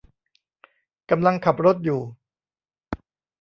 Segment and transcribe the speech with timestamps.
[1.09, 2.01] กำลังขับรถอยู่